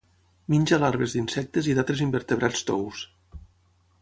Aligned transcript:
Menja 0.53 0.79
larves 0.83 1.13
d'insectes 1.17 1.69
i 1.71 1.75
d'altres 1.79 2.03
invertebrats 2.07 2.69
tous. 2.71 3.05